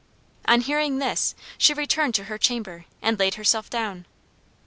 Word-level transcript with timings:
On 0.45 0.61
hearing 0.61 0.97
this, 0.97 1.35
she 1.59 1.75
returned 1.75 2.15
to 2.15 2.23
her 2.23 2.39
chamber 2.39 2.85
and 3.03 3.19
laid 3.19 3.35
herself 3.35 3.69
down. 3.69 4.07